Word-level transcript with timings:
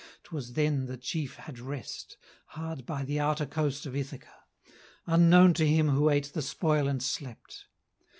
'Twas 0.23 0.53
then 0.53 0.87
the 0.87 0.97
chief 0.97 1.35
had 1.35 1.59
rest, 1.59 2.17
Hard 2.47 2.87
by 2.87 3.05
the 3.05 3.19
outer 3.19 3.45
coast 3.45 3.85
of 3.85 3.95
Ithaca, 3.95 4.33
Unknown 5.05 5.53
to 5.53 5.67
him 5.67 5.89
who 5.89 6.09
ate 6.09 6.33
the 6.33 6.41
spoil 6.41 6.87
and 6.87 7.03
slept. 7.03 7.65